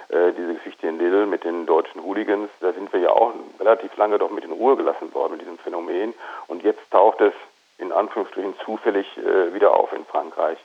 äh, 0.10 0.32
diese 0.36 0.56
Geschichte 0.56 0.88
in 0.88 0.98
Lille 0.98 1.28
mit 1.28 1.44
den 1.44 1.68
deutschen 1.68 2.04
Hooligans. 2.04 2.50
Da 2.62 2.74
sind 2.74 2.92
wir 2.92 3.00
ja 3.00 3.10
auch 3.12 3.32
relativ 3.60 3.96
lange 3.98 4.18
doch 4.18 4.32
mit 4.32 4.44
in 4.44 4.52
Ruhe 4.52 4.76
gelassen 4.76 5.14
worden 5.14 5.34
mit 5.34 5.42
diesem 5.42 5.60
Phänomen. 5.60 6.16
Und 6.48 6.64
jetzt 6.64 6.90
taucht 6.90 7.22
es 7.22 7.34
in 7.78 7.92
Anführungsstrichen 7.92 8.56
zufällig 8.66 9.06
äh, 9.20 9.54
wieder 9.54 9.76
auf 9.76 9.94
in 9.94 10.04
Frankreich. 10.06 10.58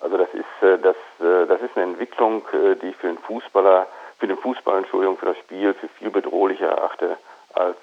Also 0.00 0.18
das 0.18 0.28
ist, 0.34 0.62
äh, 0.62 0.76
das, 0.76 0.96
äh, 1.18 1.46
das 1.46 1.62
ist 1.62 1.78
eine 1.78 1.84
Entwicklung, 1.84 2.42
äh, 2.52 2.76
die 2.76 2.88
ich 2.88 2.96
für 2.96 3.06
den 3.06 3.16
Fußballer, 3.16 3.86
für 4.18 4.26
den 4.26 4.36
Fußball, 4.36 4.76
Entschuldigung, 4.76 5.16
für 5.16 5.26
das 5.26 5.38
Spiel 5.38 5.72
für 5.72 5.88
viel 5.88 6.10
bedrohlicher 6.10 6.68
erachte 6.68 7.16
als, 7.54 7.76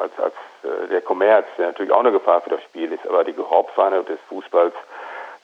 als, 0.00 0.18
als 0.18 0.34
der 0.90 1.02
Kommerz, 1.02 1.46
der 1.58 1.68
natürlich 1.68 1.92
auch 1.92 2.00
eine 2.00 2.12
Gefahr 2.12 2.40
für 2.40 2.50
das 2.50 2.62
Spiel 2.62 2.92
ist. 2.92 3.06
Aber 3.06 3.24
die 3.24 3.34
Hauptfeinde 3.36 4.02
des 4.04 4.18
Fußballs, 4.28 4.74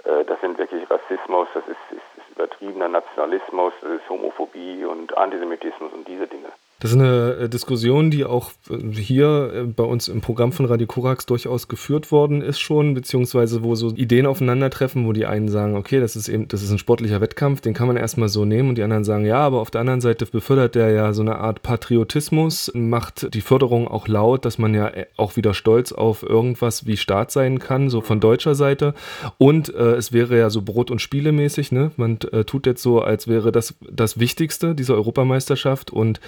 das 0.05 0.41
sind 0.41 0.59
wirklich 0.59 0.91
Rassismus, 0.91 1.49
das 1.55 1.65
ist, 1.69 1.77
ist, 1.91 2.01
ist 2.17 2.31
übertriebener 2.37 2.89
Nationalismus, 2.89 3.73
das 3.83 3.93
ist 3.93 4.09
Homophobie 4.09 4.85
und 4.85 5.17
Antisemitismus 5.17 5.93
und 5.93 6.09
diese 6.09 6.27
Dinge. 6.27 6.49
Das 6.83 6.91
ist 6.91 6.99
eine 6.99 7.37
äh, 7.43 7.49
Diskussion, 7.49 8.11
die 8.11 8.25
auch 8.25 8.51
äh, 8.69 9.01
hier 9.01 9.53
äh, 9.55 9.63
bei 9.63 9.85
uns 9.85 10.09
im 10.09 10.21
Programm 10.21 10.51
von 10.51 10.67
Radio 10.67 10.89
Korax 10.89 11.27
durchaus 11.27 11.69
geführt 11.69 12.11
worden 12.11 12.43
ist 12.43 12.59
schon, 12.59 12.95
beziehungsweise 12.95 13.63
wo 13.63 13.77
so 13.77 13.91
Ideen 13.91 14.27
aufeinandertreffen, 14.27 15.07
wo 15.07 15.13
die 15.13 15.25
einen 15.25 15.49
sagen, 15.49 15.77
okay, 15.77 16.01
das 16.01 16.17
ist 16.17 16.27
eben, 16.27 16.49
das 16.49 16.61
ist 16.61 16.73
ein 16.73 16.79
sportlicher 16.79 17.21
Wettkampf, 17.21 17.61
den 17.61 17.73
kann 17.73 17.87
man 17.87 17.97
erstmal 17.97 18.29
so 18.29 18.45
nehmen 18.45 18.71
und 18.71 18.79
die 18.79 18.83
anderen 18.83 19.05
sagen, 19.05 19.25
ja, 19.25 19.39
aber 19.39 19.61
auf 19.61 19.71
der 19.71 19.81
anderen 19.81 20.01
Seite 20.01 20.27
befördert 20.27 20.75
der 20.75 20.91
ja 20.91 21.13
so 21.13 21.23
eine 21.23 21.37
Art 21.37 21.63
Patriotismus, 21.63 22.73
macht 22.75 23.33
die 23.33 23.43
Förderung 23.43 23.87
auch 23.87 24.09
laut, 24.09 24.45
dass 24.45 24.59
man 24.59 24.75
ja 24.75 24.91
auch 25.17 25.37
wieder 25.37 25.55
stolz 25.55 25.93
auf 25.93 26.25
irgendwas 26.25 26.85
wie 26.85 26.97
Staat 26.97 27.31
sein 27.31 27.61
kann, 27.61 27.91
so 27.91 28.01
von 28.01 28.19
deutscher 28.19 28.57
Seite 28.57 28.95
und 29.39 29.73
äh, 29.73 29.93
es 29.93 30.13
wäre 30.13 30.37
ja 30.37 30.51
so 30.51 30.63
Brot- 30.63 30.91
und 30.91 31.01
Spielemäßig, 31.01 31.71
ne? 31.71 31.93
Man 31.97 32.19
äh, 32.33 32.43
tut 32.43 32.67
jetzt 32.67 32.83
so, 32.83 33.01
als 33.01 33.29
wäre 33.29 33.53
das 33.53 33.77
das 33.89 34.19
Wichtigste, 34.19 34.75
diese 34.75 34.95
Europameisterschaft 34.95 35.93
und 35.93 36.19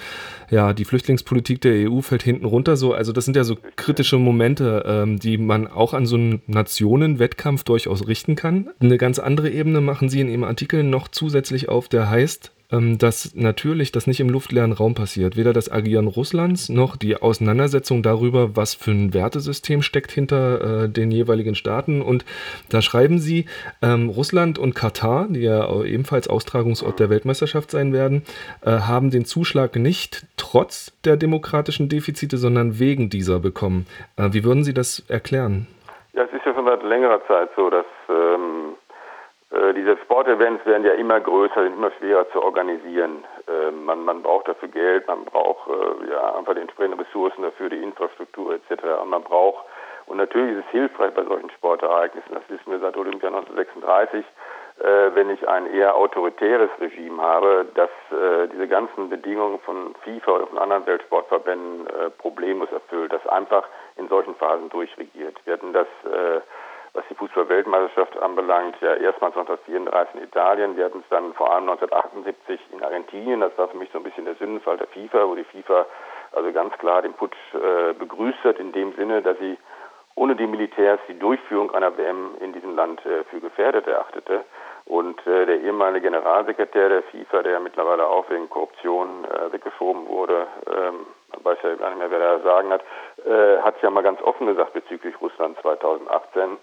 ja, 0.49 0.73
die 0.73 0.85
Flüchtlingspolitik 0.85 1.61
der 1.61 1.89
EU 1.89 2.01
fällt 2.01 2.23
hinten 2.23 2.45
runter. 2.45 2.77
So, 2.77 2.93
also 2.93 3.11
das 3.11 3.25
sind 3.25 3.35
ja 3.35 3.43
so 3.43 3.57
kritische 3.75 4.17
Momente, 4.17 4.83
ähm, 4.85 5.19
die 5.19 5.37
man 5.37 5.67
auch 5.67 5.93
an 5.93 6.05
so 6.05 6.15
einem 6.15 6.41
Nationenwettkampf 6.47 7.63
durchaus 7.63 8.07
richten 8.07 8.35
kann. 8.35 8.69
Eine 8.79 8.97
ganz 8.97 9.19
andere 9.19 9.49
Ebene 9.49 9.81
machen 9.81 10.09
Sie 10.09 10.21
in 10.21 10.29
Ihrem 10.29 10.43
Artikel 10.43 10.83
noch 10.83 11.07
zusätzlich 11.07 11.69
auf, 11.69 11.87
der 11.89 12.09
heißt 12.09 12.54
dass 12.69 13.35
natürlich 13.35 13.91
das 13.91 14.07
nicht 14.07 14.19
im 14.19 14.29
luftleeren 14.29 14.71
Raum 14.71 14.95
passiert. 14.95 15.37
Weder 15.37 15.53
das 15.53 15.71
Agieren 15.71 16.07
Russlands 16.07 16.69
noch 16.69 16.95
die 16.95 17.15
Auseinandersetzung 17.15 18.03
darüber, 18.03 18.55
was 18.55 18.73
für 18.73 18.91
ein 18.91 19.13
Wertesystem 19.13 19.81
steckt 19.81 20.11
hinter 20.11 20.83
äh, 20.83 20.89
den 20.89 21.11
jeweiligen 21.11 21.55
Staaten. 21.55 22.01
Und 22.01 22.25
da 22.69 22.81
schreiben 22.81 23.19
sie, 23.19 23.45
ähm, 23.81 24.09
Russland 24.09 24.57
und 24.57 24.75
Katar, 24.75 25.27
die 25.29 25.41
ja 25.41 25.83
ebenfalls 25.83 26.27
Austragungsort 26.27 26.99
der 26.99 27.09
Weltmeisterschaft 27.09 27.71
sein 27.71 27.93
werden, 27.93 28.23
äh, 28.61 28.71
haben 28.71 29.11
den 29.11 29.25
Zuschlag 29.25 29.75
nicht 29.75 30.25
trotz 30.37 30.91
der 31.05 31.17
demokratischen 31.17 31.89
Defizite, 31.89 32.37
sondern 32.37 32.79
wegen 32.79 33.09
dieser 33.09 33.39
bekommen. 33.39 33.85
Äh, 34.17 34.29
wie 34.31 34.43
würden 34.43 34.63
Sie 34.63 34.73
das 34.73 35.03
erklären? 35.07 35.67
Ja, 36.13 36.23
es 36.23 36.31
ist 36.31 36.45
ja 36.45 36.53
schon 36.53 36.65
seit 36.65 36.83
längerer 36.83 37.21
Zeit 37.27 37.49
so, 37.55 37.69
dass 37.69 37.85
ähm, 38.09 38.75
äh, 38.84 38.84
diese 39.73 39.97
Sportevents 39.97 40.65
werden 40.65 40.85
ja 40.85 40.93
immer 40.93 41.19
größer, 41.19 41.63
sind 41.63 41.73
immer 41.73 41.91
schwerer 41.91 42.29
zu 42.31 42.41
organisieren. 42.41 43.23
Äh, 43.47 43.71
man, 43.71 44.03
man 44.03 44.21
braucht 44.21 44.47
dafür 44.47 44.69
Geld, 44.69 45.07
man 45.07 45.25
braucht 45.25 45.69
äh, 45.69 46.11
ja 46.11 46.35
einfach 46.35 46.55
die 46.55 46.61
entsprechenden 46.61 46.99
Ressourcen 46.99 47.43
dafür, 47.43 47.69
die 47.69 47.81
Infrastruktur 47.81 48.55
etc. 48.55 48.83
Und 49.01 49.09
man 49.09 49.23
braucht, 49.23 49.65
und 50.07 50.17
natürlich 50.17 50.57
ist 50.57 50.65
es 50.65 50.71
hilfreich 50.71 51.13
bei 51.13 51.23
solchen 51.23 51.49
Sportereignissen, 51.51 52.33
das 52.33 52.43
wissen 52.49 52.71
wir 52.71 52.79
seit 52.79 52.97
Olympia 52.97 53.29
1936, 53.29 54.25
äh, 54.77 55.15
wenn 55.15 55.29
ich 55.29 55.47
ein 55.47 55.71
eher 55.73 55.95
autoritäres 55.95 56.69
Regime 56.81 57.21
habe, 57.21 57.65
dass 57.75 57.89
äh, 58.11 58.47
diese 58.51 58.67
ganzen 58.67 59.09
Bedingungen 59.09 59.59
von 59.59 59.95
FIFA 60.03 60.31
oder 60.31 60.47
von 60.47 60.57
anderen 60.57 60.85
Weltsportverbänden 60.85 61.87
äh, 61.87 62.09
problemlos 62.09 62.71
erfüllt, 62.71 63.13
dass 63.13 63.25
einfach 63.27 63.67
in 63.95 64.09
solchen 64.09 64.35
Phasen 64.35 64.69
durchregiert. 64.69 65.39
Wir 65.45 65.53
hatten 65.53 65.71
das, 65.71 65.87
äh, 66.03 66.41
was 66.95 67.05
die 67.09 67.15
Fußball-Weltmeisterschaft 67.15 68.17
anbelangt, 68.21 68.75
ja 68.81 68.95
erstmals 68.95 69.35
1934 69.37 70.15
in 70.15 70.23
Italien, 70.23 70.77
wir 70.77 70.85
hatten 70.85 70.99
es 70.99 71.09
dann 71.09 71.33
vor 71.33 71.53
allem 71.53 71.69
1978 71.69 72.59
in 72.71 72.83
Argentinien, 72.83 73.41
das 73.41 73.57
war 73.57 73.67
für 73.67 73.77
mich 73.77 73.89
so 73.91 73.99
ein 73.99 74.03
bisschen 74.03 74.25
der 74.25 74.35
Sündenfall 74.35 74.77
der 74.77 74.87
FIFA, 74.87 75.27
wo 75.27 75.35
die 75.35 75.43
FIFA 75.43 75.85
also 76.31 76.51
ganz 76.51 76.73
klar 76.77 77.01
den 77.01 77.13
Putsch 77.13 77.37
äh, 77.53 77.93
begrüßt 77.93 78.43
hat, 78.43 78.59
in 78.59 78.71
dem 78.71 78.93
Sinne, 78.93 79.21
dass 79.21 79.37
sie 79.39 79.57
ohne 80.15 80.35
die 80.35 80.47
Militärs 80.47 80.99
die 81.07 81.19
Durchführung 81.19 81.73
einer 81.75 81.97
WM 81.97 82.35
in 82.39 82.53
diesem 82.53 82.75
Land 82.75 83.05
äh, 83.05 83.23
für 83.25 83.39
gefährdet 83.39 83.87
erachtete. 83.87 84.45
Und 84.85 85.25
äh, 85.25 85.45
der 85.45 85.59
ehemalige 85.61 86.09
Generalsekretär 86.09 86.89
der 86.89 87.03
FIFA, 87.03 87.43
der 87.43 87.59
mittlerweile 87.59 88.07
auch 88.07 88.29
wegen 88.29 88.49
Korruption 88.49 89.25
äh, 89.25 89.51
weggeschoben 89.51 90.07
wurde, 90.07 90.47
ähm, 90.67 91.07
weiß 91.43 91.57
ja 91.63 91.75
gar 91.75 91.89
nicht 91.89 91.99
mehr, 91.99 92.11
wer 92.11 92.19
da 92.19 92.39
sagen 92.39 92.69
hat, 92.71 92.83
äh, 93.25 93.61
hat 93.61 93.81
ja 93.81 93.89
mal 93.89 94.03
ganz 94.03 94.21
offen 94.21 94.47
gesagt 94.47 94.73
bezüglich 94.73 95.19
Russland 95.19 95.57
2018, 95.61 96.41
äh, 96.41 96.55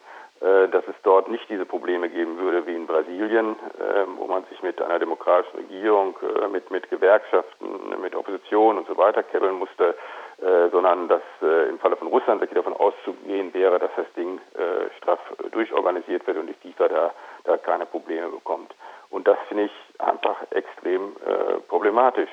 dass 0.43 0.85
es 0.89 0.95
dort 1.05 1.29
nicht 1.29 1.49
diese 1.49 1.65
Probleme 1.65 2.09
geben 2.09 2.37
würde 2.39 2.67
wie 2.67 2.75
in 2.75 2.87
Brasilien, 2.87 3.55
äh, 3.79 4.05
wo 4.17 4.27
man 4.27 4.45
sich 4.47 4.61
mit 4.63 4.83
einer 4.83 4.99
demokratischen 4.99 5.57
Regierung, 5.57 6.17
äh, 6.21 6.49
mit, 6.49 6.71
mit 6.71 6.91
Gewerkschaften, 6.91 8.01
mit 8.01 8.17
Opposition 8.17 8.79
und 8.79 8.89
so 8.89 8.97
weiter 8.97 9.23
kebbeln 9.23 9.55
musste, 9.55 9.95
äh, 10.43 10.69
sondern 10.71 11.07
dass 11.07 11.23
äh, 11.41 11.69
im 11.69 11.79
Falle 11.79 11.95
von 11.97 12.09
Russland 12.09 12.41
wirklich 12.41 12.57
davon 12.57 12.73
auszugehen 12.73 13.55
wäre, 13.55 13.79
dass 13.79 13.93
das 13.95 14.13
Ding 14.17 14.41
äh, 14.55 14.91
straff 14.99 15.21
durchorganisiert 15.53 16.27
wird 16.27 16.37
und 16.37 16.49
die 16.49 16.55
FIFA 16.55 16.89
da, 16.89 17.15
da 17.45 17.57
keine 17.59 17.87
Probleme 17.87 18.29
bekommt. 18.29 18.75
Und 19.11 19.29
das 19.29 19.39
finde 19.47 19.65
ich 19.65 19.73
einfach 20.01 20.37
extrem 20.51 21.13
äh, 21.25 21.61
problematisch. 21.69 22.31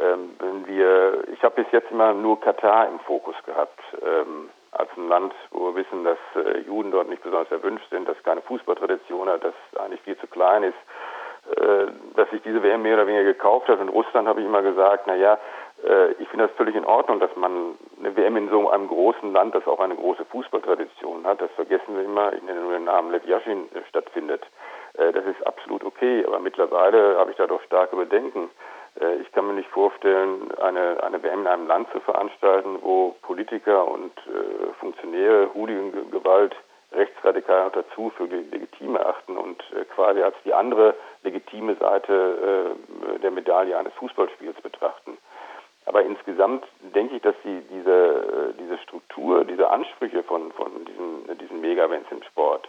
Ähm, 0.00 0.34
wenn 0.40 0.66
wir, 0.66 1.22
ich 1.32 1.42
habe 1.44 1.62
bis 1.62 1.72
jetzt 1.72 1.92
immer 1.92 2.12
nur 2.12 2.40
Katar 2.40 2.88
im 2.88 2.98
Fokus 3.00 3.36
gehabt, 3.46 3.78
ähm, 4.02 4.50
als 4.78 4.90
ein 4.96 5.08
Land, 5.08 5.34
wo 5.50 5.66
wir 5.66 5.76
wissen, 5.76 6.04
dass 6.04 6.18
äh, 6.36 6.60
Juden 6.60 6.90
dort 6.90 7.08
nicht 7.08 7.22
besonders 7.22 7.50
erwünscht 7.50 7.88
sind, 7.90 8.08
dass 8.08 8.22
keine 8.22 8.42
Fußballtradition 8.42 9.28
hat, 9.28 9.44
dass 9.44 9.54
eigentlich 9.78 10.00
viel 10.02 10.16
zu 10.18 10.26
klein 10.26 10.62
ist, 10.62 10.76
äh, 11.56 11.86
dass 12.14 12.30
sich 12.30 12.42
diese 12.42 12.62
WM 12.62 12.82
mehr 12.82 12.94
oder 12.94 13.06
weniger 13.06 13.24
gekauft 13.24 13.68
hat. 13.68 13.80
In 13.80 13.88
Russland 13.88 14.28
habe 14.28 14.40
ich 14.40 14.46
immer 14.46 14.62
gesagt, 14.62 15.04
na 15.06 15.14
ja, 15.14 15.38
äh, 15.84 16.12
ich 16.12 16.28
finde 16.28 16.46
das 16.48 16.56
völlig 16.56 16.74
in 16.74 16.84
Ordnung, 16.84 17.20
dass 17.20 17.34
man 17.36 17.76
eine 17.98 18.16
WM 18.16 18.36
in 18.36 18.50
so 18.50 18.68
einem 18.70 18.88
großen 18.88 19.32
Land, 19.32 19.54
das 19.54 19.66
auch 19.66 19.80
eine 19.80 19.96
große 19.96 20.24
Fußballtradition 20.26 21.26
hat, 21.26 21.40
das 21.40 21.50
vergessen 21.52 21.96
wir 21.96 22.04
immer, 22.04 22.32
ich 22.32 22.42
nenne 22.42 22.60
nur 22.60 22.72
den 22.72 22.84
Namen 22.84 23.12
Lev 23.12 23.26
Yashin, 23.26 23.68
stattfindet. 23.88 24.44
Äh, 24.94 25.12
das 25.12 25.24
ist 25.26 25.46
absolut 25.46 25.84
okay, 25.84 26.24
aber 26.26 26.40
mittlerweile 26.40 27.16
habe 27.18 27.30
ich 27.30 27.36
da 27.36 27.46
doch 27.46 27.62
starke 27.62 27.96
Bedenken. 27.96 28.50
Äh, 29.00 29.16
ich 29.16 29.32
kann 29.32 29.46
mir 29.46 29.54
nicht 29.54 29.70
vorstellen, 29.70 30.52
eine, 30.60 31.02
eine 31.02 31.22
WM 31.22 31.40
in 31.40 31.46
einem 31.46 31.66
Land 31.66 31.88
zu 31.92 32.00
veranstalten, 32.00 32.78
wo 32.82 33.16
Politiker 33.22 33.86
und 33.88 34.12
äh, 34.26 34.72
Funktionäre 34.80 35.50
Hooligan-Gewalt 35.54 36.54
rechtsradikal 36.92 37.66
noch 37.66 37.72
dazu 37.72 38.10
für 38.16 38.24
legitim 38.24 38.96
erachten 38.96 39.36
und 39.36 39.62
äh, 39.72 39.84
quasi 39.94 40.22
als 40.22 40.36
die 40.44 40.54
andere 40.54 40.94
legitime 41.22 41.74
Seite 41.76 42.74
äh, 43.14 43.18
der 43.18 43.30
Medaille 43.30 43.76
eines 43.76 43.92
Fußballspiels 43.94 44.60
betrachten. 44.62 45.18
Aber 45.84 46.02
insgesamt 46.02 46.66
denke 46.94 47.16
ich, 47.16 47.22
dass 47.22 47.34
die, 47.44 47.62
diese, 47.70 47.90
äh, 47.90 48.54
diese 48.58 48.78
Struktur, 48.78 49.44
diese 49.44 49.70
Ansprüche 49.70 50.22
von, 50.22 50.52
von 50.52 50.84
diesen, 50.84 51.38
diesen 51.38 51.60
Mega-Events 51.60 52.10
im 52.10 52.22
Sport, 52.22 52.68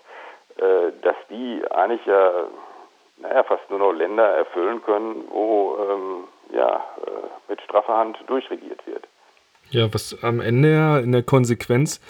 äh, 0.58 0.92
dass 1.02 1.16
die 1.30 1.62
eigentlich 1.72 2.06
ja 2.06 2.46
naja, 3.22 3.44
fast 3.44 3.70
nur 3.70 3.80
noch 3.80 3.92
Länder 3.92 4.26
erfüllen 4.26 4.82
können, 4.84 5.26
wo 5.30 5.78
ähm, 5.78 6.56
ja, 6.56 6.76
äh, 7.06 7.50
mit 7.50 7.62
straffer 7.62 7.98
Hand 7.98 8.18
durchregiert 8.28 8.86
wird. 8.88 9.08
Ja, 9.72 9.94
was 9.94 10.18
am 10.24 10.40
Ende 10.40 10.72
ja 10.72 10.98
in 10.98 11.12
der 11.12 11.22
Konsequenz 11.22 12.02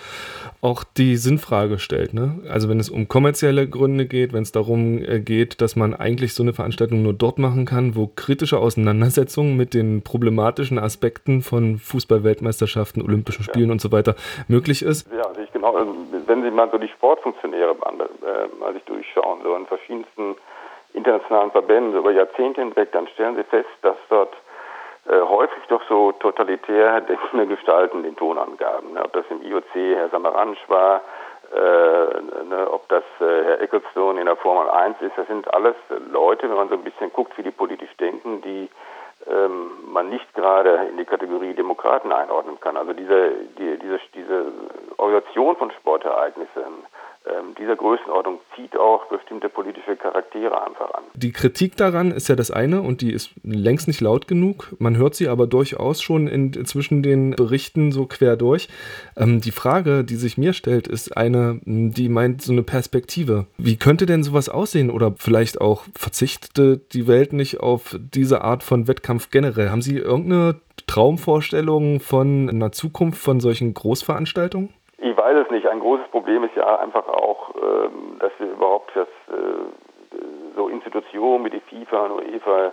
auch 0.61 0.85
die 0.85 1.17
Sinnfrage 1.17 1.77
stellt. 1.77 2.13
Ne? 2.13 2.39
Also 2.49 2.69
wenn 2.69 2.79
es 2.79 2.89
um 2.89 3.09
kommerzielle 3.09 3.67
Gründe 3.67 4.05
geht, 4.05 4.31
wenn 4.31 4.43
es 4.43 4.53
darum 4.53 4.99
äh, 4.99 5.19
geht, 5.19 5.59
dass 5.59 5.75
man 5.75 5.93
eigentlich 5.93 6.33
so 6.33 6.41
eine 6.41 6.53
Veranstaltung 6.53 7.03
nur 7.03 7.13
dort 7.13 7.37
machen 7.37 7.65
kann, 7.65 7.97
wo 7.97 8.07
kritische 8.07 8.59
Auseinandersetzungen 8.59 9.57
mit 9.57 9.73
den 9.73 10.03
problematischen 10.03 10.79
Aspekten 10.79 11.41
von 11.41 11.77
Fußball-Weltmeisterschaften, 11.79 13.01
Olympischen 13.01 13.43
Spielen 13.43 13.67
ja. 13.67 13.73
und 13.73 13.81
so 13.81 13.91
weiter 13.91 14.15
möglich 14.47 14.81
ist. 14.81 15.09
Ja, 15.11 15.33
sehe 15.35 15.43
ich 15.43 15.51
genau. 15.51 15.75
Also, 15.75 15.93
wenn 16.27 16.43
Sie 16.43 16.51
mal 16.51 16.69
so 16.71 16.77
die 16.77 16.87
Sportfunktionäre 16.87 17.71
äh, 17.71 18.59
mal 18.59 18.73
sich 18.73 18.83
durchschauen, 18.83 19.39
so 19.43 19.55
in 19.55 19.65
verschiedensten 19.65 20.35
internationalen 20.93 21.51
Verbänden 21.51 21.97
über 21.97 22.11
Jahrzehnte 22.11 22.61
hinweg, 22.61 22.91
dann 22.91 23.07
stellen 23.09 23.35
Sie 23.35 23.43
fest, 23.43 23.69
dass 23.81 23.97
dort 24.09 24.33
äh, 25.07 25.19
häufig 25.21 25.63
doch 25.67 25.81
so 25.87 26.11
totalitär 26.13 27.01
denkende 27.01 27.47
Gestalten 27.47 28.03
den 28.03 28.15
Ton 28.15 28.37
angaben. 28.37 28.93
Ne? 28.93 29.03
Ob 29.03 29.13
das 29.13 29.25
im 29.29 29.41
IOC 29.41 29.73
Herr 29.73 30.09
Samaranch 30.09 30.59
war, 30.67 31.01
äh, 31.51 32.43
ne, 32.45 32.67
ob 32.71 32.87
das 32.89 33.03
äh, 33.19 33.43
Herr 33.43 33.61
Ecclestone 33.61 34.19
in 34.19 34.27
der 34.27 34.35
Formel 34.35 34.69
1 34.69 35.01
ist, 35.01 35.17
das 35.17 35.27
sind 35.27 35.51
alles 35.53 35.75
Leute, 36.11 36.47
wenn 36.47 36.57
man 36.57 36.69
so 36.69 36.75
ein 36.75 36.83
bisschen 36.83 37.11
guckt, 37.11 37.37
wie 37.37 37.43
die 37.43 37.51
politisch 37.51 37.95
denken, 37.97 38.41
die 38.41 38.69
ähm, 39.27 39.71
man 39.91 40.09
nicht 40.09 40.31
gerade 40.35 40.87
in 40.91 40.97
die 40.97 41.05
Kategorie 41.05 41.53
Demokraten 41.53 42.11
einordnen 42.11 42.59
kann. 42.59 42.77
Also 42.77 42.93
diese, 42.93 43.31
die, 43.57 43.77
diese, 43.79 43.99
diese 44.13 44.51
Organisation 44.97 45.55
von 45.55 45.71
Sportereignissen, 45.71 46.85
ähm, 47.25 47.53
dieser 47.59 47.75
Größenordnung 47.75 48.39
zieht 48.55 48.77
auch 48.77 49.05
bestimmte 49.07 49.49
politische 49.49 49.95
Charaktere 49.97 50.65
einfach 50.65 50.93
an. 50.93 51.03
Die 51.13 51.31
Kritik 51.31 51.75
daran 51.75 52.11
ist 52.11 52.29
ja 52.29 52.35
das 52.35 52.49
eine 52.49 52.81
und 52.81 53.01
die 53.01 53.11
ist 53.11 53.31
längst 53.43 53.87
nicht 53.87 53.99
laut 53.99 54.27
genug. 54.27 54.73
Man 54.79 54.97
hört 54.97 55.15
sie 55.15 55.27
aber 55.27 55.45
durchaus 55.45 56.01
schon 56.01 56.27
in, 56.27 56.65
zwischen 56.65 57.03
den 57.03 57.31
Berichten 57.31 57.91
so 57.91 58.05
quer 58.05 58.37
durch. 58.37 58.69
Ähm, 59.17 59.41
die 59.41 59.51
Frage, 59.51 60.03
die 60.03 60.15
sich 60.15 60.37
mir 60.37 60.53
stellt, 60.53 60.87
ist 60.87 61.17
eine, 61.17 61.59
die 61.65 62.07
meint 62.07 62.41
so 62.41 62.53
eine 62.53 62.63
Perspektive. 62.63 63.47
Wie 63.57 63.77
könnte 63.77 64.05
denn 64.05 64.23
sowas 64.23 64.47
aussehen 64.47 64.89
oder 64.89 65.13
vielleicht 65.17 65.59
auch 65.59 65.83
verzichtete 65.93 66.77
die 66.77 67.07
Welt 67.07 67.33
nicht 67.33 67.59
auf 67.59 67.97
diese 67.99 68.41
Art 68.41 68.63
von 68.63 68.87
Wettkampf 68.87 69.29
generell? 69.29 69.69
Haben 69.69 69.81
Sie 69.81 69.97
irgendeine 69.97 70.61
Traumvorstellung 70.87 71.99
von 71.99 72.49
einer 72.49 72.71
Zukunft 72.71 73.21
von 73.21 73.39
solchen 73.41 73.73
Großveranstaltungen? 73.73 74.69
Weiß 75.19 75.35
es 75.35 75.51
nicht. 75.51 75.67
Ein 75.67 75.81
großes 75.81 76.07
Problem 76.11 76.45
ist 76.45 76.55
ja 76.55 76.79
einfach 76.79 77.05
auch, 77.09 77.53
ähm, 77.55 78.19
dass 78.19 78.31
wir 78.37 78.51
überhaupt 78.51 78.89
das, 78.95 79.09
äh, 79.27 80.15
so 80.55 80.69
Institutionen 80.69 81.43
wie 81.43 81.49
die 81.49 81.59
FIFA 81.59 82.05
und 82.05 82.11
UEFA 82.25 82.71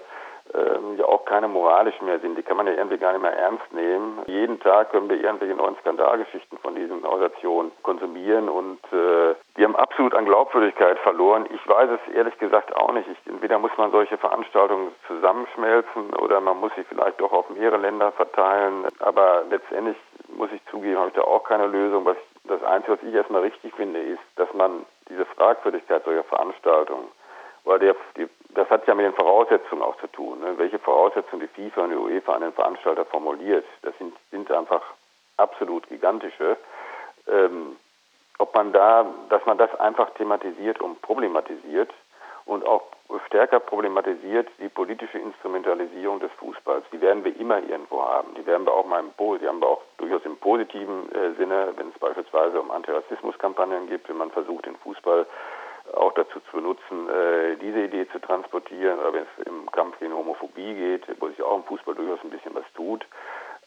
ähm, 0.55 0.97
ja 0.97 1.07
auch 1.07 1.25
keine 1.25 1.49
moralisch 1.49 2.01
mehr 2.03 2.21
sind. 2.21 2.39
Die 2.39 2.45
kann 2.45 2.57
man 2.57 2.69
ja 2.69 2.75
irgendwie 2.75 2.99
gar 2.99 3.13
nicht 3.13 3.23
mehr 3.23 3.37
ernst 3.37 3.73
nehmen. 3.73 4.21
Jeden 4.27 4.61
Tag 4.61 4.93
können 4.93 5.09
wir 5.09 5.21
irgendwelche 5.21 5.57
neuen 5.57 5.77
Skandalgeschichten 5.79 6.59
von 6.59 6.77
diesen 6.77 7.05
Organisationen 7.05 7.73
konsumieren 7.83 8.49
und 8.49 8.79
äh, 8.93 9.35
die 9.57 9.65
haben 9.65 9.75
absolut 9.75 10.15
an 10.15 10.25
Glaubwürdigkeit 10.25 11.01
verloren. 11.01 11.47
Ich 11.53 11.69
weiß 11.69 11.91
es 11.91 12.15
ehrlich 12.15 12.39
gesagt 12.39 12.77
auch 12.77 12.93
nicht. 12.93 13.09
Ich, 13.09 13.19
entweder 13.29 13.59
muss 13.59 13.77
man 13.77 13.91
solche 13.91 14.19
Veranstaltungen 14.19 14.93
zusammenschmelzen 15.09 16.15
oder 16.15 16.41
man 16.41 16.61
muss 16.61 16.71
sie 16.77 16.85
vielleicht 16.85 17.21
doch 17.21 17.33
auf 17.33 17.51
mehrere 17.51 17.79
Länder 17.79 18.13
verteilen. 18.13 18.87
Aber 19.01 19.43
letztendlich 19.51 19.97
muss 20.29 20.51
ich 20.53 20.65
zugeben, 20.71 20.99
habe 20.99 21.09
ich 21.09 21.15
da 21.15 21.23
auch 21.23 21.45
keine 21.45 21.67
Lösung. 21.67 22.05
Was, 22.05 22.17
das 22.49 22.63
Einzige, 22.63 22.93
was 22.95 23.03
ich 23.03 23.15
erstmal 23.15 23.43
richtig 23.43 23.75
finde, 23.75 24.01
ist, 24.01 24.23
dass 24.37 24.53
man 24.55 24.85
diese 25.09 25.25
Fragwürdigkeit 25.25 26.05
solcher 26.05 26.25
Veranstaltungen, 26.25 27.09
weil 27.65 27.79
der, 27.79 27.97
die, 28.17 28.29
das 28.51 28.69
hat 28.71 28.87
ja 28.87 28.95
mit 28.95 29.07
den 29.07 29.15
Voraussetzungen 29.15 29.83
auch 29.83 29.97
zu 29.99 30.07
tun. 30.09 30.41
Ne? 30.41 30.57
Welche 30.57 30.79
Voraussetzungen 30.79 31.43
die 31.43 31.71
FIFA 31.71 31.85
und 31.85 31.91
die 31.91 31.97
UEFA 31.97 32.35
an 32.35 32.43
den 32.43 32.53
Veranstalter 32.53 33.05
formuliert, 33.05 33.65
das 33.83 33.97
sind, 33.99 34.17
sind 34.31 34.51
einfach 34.51 34.83
absolut 35.37 35.89
gigantische. 35.89 36.57
Ähm, 37.29 37.77
ob 38.39 38.55
man 38.55 38.73
da, 38.73 39.07
dass 39.31 39.45
man 39.47 39.59
das 39.59 39.75
einfach 39.81 40.11
thematisiert 40.11 40.81
und 40.81 41.01
problematisiert 41.03 41.91
und 42.47 42.65
auch 42.65 42.83
stärker 43.27 43.61
problematisiert 43.61 44.49
die 44.59 44.69
politische 44.69 45.19
Instrumentalisierung 45.19 46.21
des 46.21 46.31
Fußballs. 46.39 46.85
Die 46.93 47.01
werden 47.01 47.25
wir 47.25 47.39
immer 47.39 47.59
irgendwo 47.59 48.03
haben. 48.03 48.35
Die 48.35 48.47
werden 48.47 48.67
wir 48.67 48.73
auch 48.73 48.87
mal 48.87 49.01
im, 49.01 49.11
die 49.39 49.47
haben 49.47 49.61
wir 49.61 49.69
auch 49.69 49.83
durchaus 49.99 50.25
im 50.25 50.37
positiven 50.37 51.13
äh, 51.13 51.35
Sinne, 51.37 51.73
wenn 51.77 51.89
es 51.89 51.99
beispielsweise 51.99 52.61
um 52.61 52.71
Antirassismuskampagnen 52.71 53.89
geht, 53.89 54.09
wenn 54.09 54.17
man 54.17 54.31
versucht, 54.31 54.67
den 54.67 54.77
Fußball 54.77 55.27
auch 55.95 56.13
dazu 56.15 56.41
zu 56.51 56.57
benutzen, 56.57 57.09
äh, 57.09 57.57
diese 57.57 57.85
Idee 57.85 58.09
zu 58.09 58.21
transportieren, 58.21 58.99
oder 58.99 59.13
wenn 59.13 59.23
es 59.23 59.47
im 59.47 59.71
Kampf 59.71 59.99
gegen 59.99 60.15
Homophobie 60.15 60.75
geht, 60.75 61.05
wo 61.21 61.29
sich 61.29 61.43
auch 61.43 61.57
im 61.57 61.65
Fußball 61.65 61.95
durchaus 61.95 62.19
ein 62.25 62.31
bisschen 62.31 62.55
was 62.55 62.65
tut. 62.75 63.07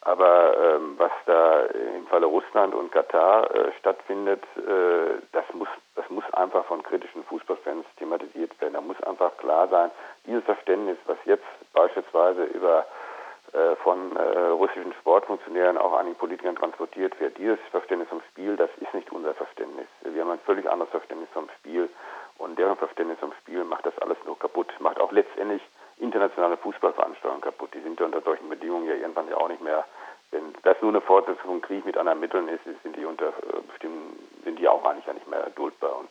Aber 0.02 0.58
ähm, 0.58 0.96
was 0.98 1.12
da 1.26 1.66
im 1.66 2.08
Falle 2.08 2.26
Russland 2.26 2.74
und 2.74 2.92
Katar 2.92 3.54
äh, 3.54 3.72
stattfindet, 3.80 4.44
äh, 4.56 5.22
das 5.34 5.46
muss 5.54 5.68
das 5.96 6.10
muss 6.10 6.24
einfach 6.34 6.64
von 6.66 6.82
kritischen 6.82 7.26
Fußballfans 7.26 7.86
thematisiert 7.98 8.60
werden. 8.62 8.76
Da 8.76 8.82
muss 8.82 9.02
einfach 9.04 9.36
klar 9.38 9.68
sein, 9.68 9.92
dieses 10.26 10.44
Verständnis, 10.46 10.98
was 11.06 11.18
jetzt 11.26 11.44
beispielsweise 11.74 12.46
über 12.46 12.86
äh, 13.52 13.76
von 13.78 14.16
äh, 14.16 14.22
russischen 14.50 14.94
Sportfunktionären 15.02 15.78
auch 15.78 15.94
an 15.94 16.06
die 16.06 16.14
Politikern 16.14 16.56
transportiert 16.56 17.20
wird, 17.20 17.38
dieses 17.38 17.60
Verständnis 17.72 18.08
vom 18.08 18.22
Spiel, 18.30 18.56
das 18.56 18.70
ist 18.80 18.94
nicht 18.94 19.12
unser 19.12 19.34
Verständnis. 19.34 19.88
Wir 20.04 20.22
haben 20.22 20.32
ein 20.32 20.40
völlig 20.46 20.70
anderes 20.70 20.92
Verständnis 20.92 21.30
vom 21.34 21.50
Spiel 21.58 21.90
und 22.38 22.60
deren 22.60 22.78
Verständnis 22.78 23.20
vom 23.20 23.34
Spiel 23.42 23.64
macht 23.64 23.86
das 23.86 23.98
alles 24.00 24.18
nur 24.26 24.38
kaputt, 24.38 24.72
macht 24.80 25.00
auch 25.00 25.12
letztendlich 25.12 25.64
internationale 26.00 26.58
Fußballveranstaltungen 26.58 27.42
kaputt. 27.42 27.74
Die 27.74 27.82
sind 27.82 28.00
ja 28.00 28.06
unter 28.06 28.22
solchen 28.22 28.50
Bedingungen 28.50 28.88
ja 28.88 28.96
irgendwann 28.96 29.30
ja 29.30 29.38
auch 29.38 29.50
nicht 29.50 29.62
mehr 29.62 29.86
wenn 30.32 30.54
das 30.62 30.78
nur 30.82 30.92
eine 30.92 31.02
Fortsetzung 31.02 31.50
von 31.50 31.62
Krieg 31.62 31.86
mit 31.86 31.98
anderen 31.98 32.20
Mitteln 32.20 32.48
ist, 32.50 32.64
sind 32.84 32.96
die 32.96 33.06
unter 33.06 33.30
äh, 33.30 33.62
bestimmten, 33.68 34.20
sind 34.44 34.60
die 34.60 34.68
auch 34.68 34.86
eigentlich 34.86 35.08
ja 35.08 35.14
nicht 35.14 35.28
mehr 35.28 35.50
duldbar 35.56 35.98
und 35.98 36.10